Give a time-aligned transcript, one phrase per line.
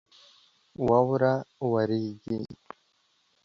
[0.87, 1.33] واوره
[1.71, 2.39] وریږي